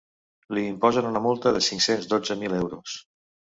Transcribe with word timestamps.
Li 0.57 0.63
imposen 0.69 1.09
una 1.09 1.21
multa 1.27 1.53
de 1.59 1.63
cinc-cents 1.67 2.11
dotze 2.17 2.41
mil 2.43 2.59
euros. 2.65 2.99